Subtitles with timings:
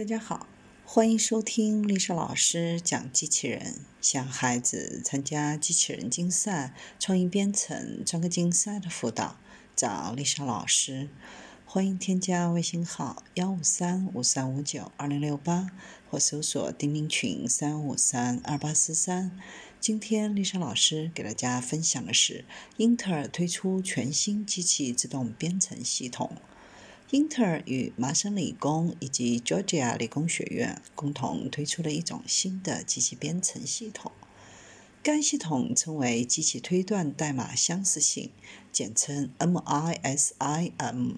[0.00, 0.46] 大家好，
[0.86, 3.74] 欢迎收听丽莎老师讲机器人。
[4.00, 9.36] 想孩子参加机器人竞赛、创意编程、专科竞赛的辅导，
[9.76, 11.10] 找丽莎老师。
[11.66, 15.68] 欢迎添加微信号幺五三五三五九二零六八，
[16.08, 19.38] 或搜索钉钉群三五三二八四三。
[19.78, 22.46] 今天丽莎老师给大家分享的是，
[22.78, 26.38] 英特尔推出全新机器自动编程系统。
[27.12, 34.12] 英特尔与麻省理工以及 Georgia 理工学院共同推出了一种新的机器编程系统，
[35.02, 38.30] 该系统称为机器推断代码相似性，
[38.70, 41.16] 简称 MISIM。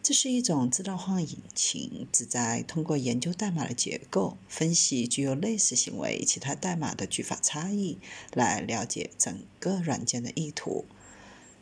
[0.00, 7.98] 这是一种自动化引擎，旨在通过研究代码的结构，分析具有类似行为其他代码的句法差异，
[8.32, 10.84] 来了解整个软件的意图。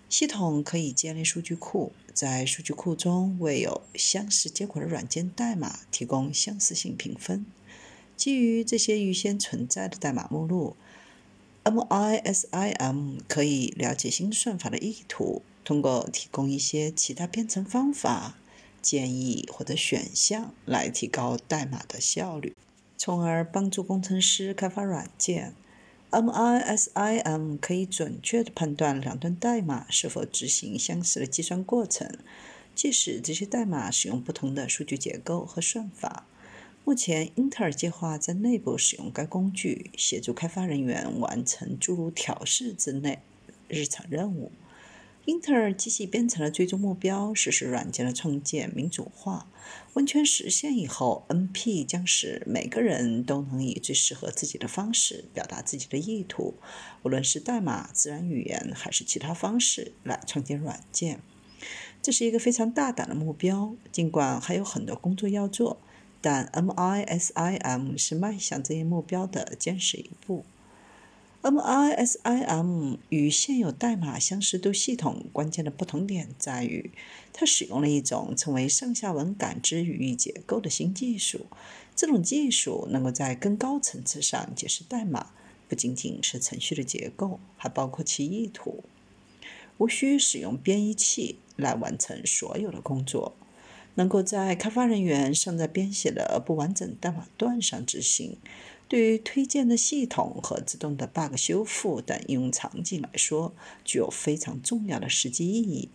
[0.09, 7.45] 系统可以建立数据库，在数据库中为有相似结果的软件代码提供相似性评分。
[8.17, 10.77] 基于这些预先存在的代码目录
[11.65, 18.39] ，MISIM 可以了解新算法的意图，通过提供一些其他编程方法、
[18.81, 22.55] 建议或者选项来提高代码的效率，
[22.97, 25.53] 从而帮助工程师开发软件。
[26.11, 32.09] MISIM 可以准确地判断两段代码是否执行相似的计算过程，
[32.75, 36.27] 即使这些代码使用不同的数据结构和算法。
[36.85, 43.19] 目前，英特尔计划在内部使用该工具，协助开发人员完成诸如调试之类
[43.69, 44.53] 日常任务。
[45.27, 49.49] 英特尔机器编程的最终目标是使软件的创建民主化。
[49.95, 56.55] 完全实现以后，NP 将使每个人都能以最适合自己的方式表达自己的意图，
[57.03, 61.21] 无论是代码、自然语言还是其他方式来创建软件。
[62.01, 65.81] 这是一个非常大胆的目标，尽管还有很多工作要做，
[66.21, 70.45] 但 MISIM 是迈向这一目标的坚实一步。
[71.51, 76.91] MISIM 与现有代码相似度系统关键的不同点在于，
[77.33, 81.47] 它使用了一种称为上下文感知语义结构的新技术。
[81.95, 85.31] 这种技术能够在更高层次上解释代码，
[85.69, 88.83] 不仅仅是程序的结构，还包括其意图。
[89.79, 93.37] 无需使用编译器来完成所有的工作，
[93.95, 98.37] 能够在开发人员尚在编写的不完整代码段上执行。
[98.89, 103.55] 对于推荐的系统和自动的 bug 修复等应用场景来说，
[103.85, 105.91] 具有非常重要的实际意义。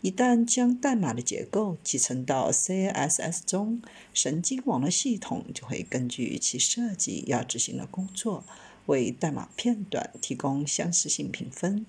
[0.00, 3.80] 一旦将代码的结构集成到 CSS 中，
[4.12, 8.44] 神经网络系统就会根据其设计要执行的工作，
[8.86, 11.86] 为代码片段提供相似性评分。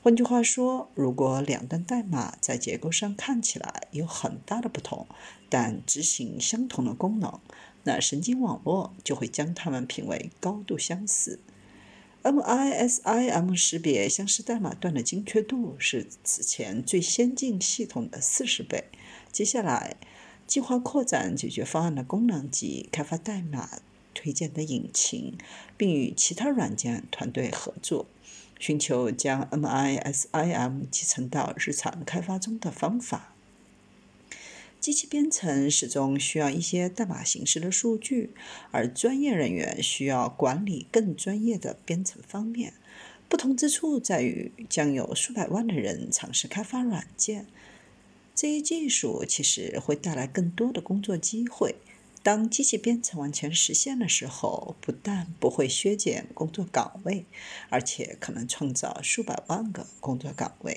[0.00, 5.08] 换句话说，如果两段代码在结构上看起来有很大的不同，
[5.48, 7.40] 但执行相同的功能，
[7.84, 11.40] 那神经网络就会将它们评为高度相似。
[12.22, 18.84] MISIM 识别相似代码段的精确度是此前最先进系统的四十倍。
[19.32, 19.96] 接下来，
[20.46, 23.80] 计划扩展解决方案的功能及开发代码
[24.12, 25.38] 推荐的引擎，
[25.76, 28.06] 并与其他软件团队合作。
[28.58, 33.36] 寻求将 MISIM 集成到日常开发中的方法。
[34.80, 38.30] 机器编程始终需要一些代码形式的数据，
[38.70, 42.74] 而专业人员需要管理更专业的编程方面。
[43.28, 47.46] 不同之处在于，将有数百万的人尝试开发软件。
[48.34, 51.74] 这一技术其实会带来更多的工作机会。
[52.22, 57.24] 当机器编程完全实现的时候，不但不会削减工作岗位，
[57.70, 60.76] 而且可能创造数百万个工作岗位。